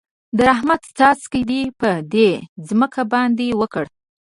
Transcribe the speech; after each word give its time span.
د 0.37 0.39
رحمت 0.49 0.81
څاڅکي 0.97 1.41
دې 1.49 1.61
په 1.79 1.89
دې 2.13 2.29
ځمکه 2.67 3.01
باندې 3.13 3.47
وکره. 3.61 3.89